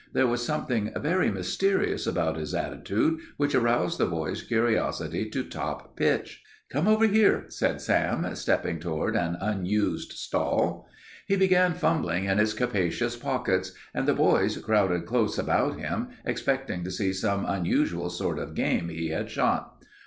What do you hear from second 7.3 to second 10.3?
said Sam, stepping toward an unused